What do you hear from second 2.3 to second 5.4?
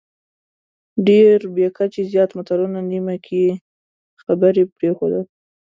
متلونه، نیمه کې خبرې پرېښودل،